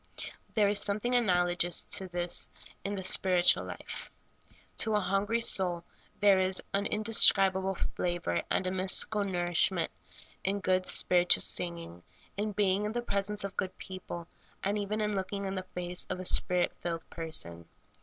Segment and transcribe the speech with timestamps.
[0.55, 2.49] There is something analogous to this
[2.83, 4.09] in the spirit ual life.
[4.77, 5.83] To a hungry soul
[6.19, 9.91] there is an indescribable fla vor and a mystical nourishment
[10.43, 12.03] in good, spiritual sing ing,
[12.35, 14.27] in being in the presence of good people,
[14.63, 17.67] and even in looking in the face of a Spirit filled person.